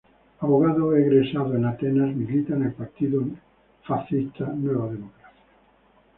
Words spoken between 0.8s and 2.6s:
egresado en Atenas, milita